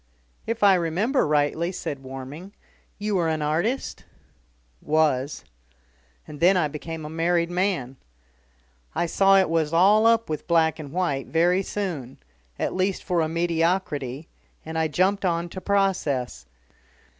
[0.47, 2.53] "If I remember rightly," said Warming,
[2.97, 4.03] "you were an artist?"
[4.81, 5.45] "Was.
[6.27, 7.97] And then I became a married man.
[8.95, 12.17] I saw it was all up with black and white, very soon
[12.57, 14.27] at least for a mediocrity,
[14.65, 16.47] and I jumped on to process.